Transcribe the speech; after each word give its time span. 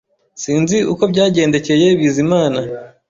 Sinzi 0.41 0.77
uko 0.91 1.03
byagendekeye 1.11 1.87
Bizimana 1.99 2.59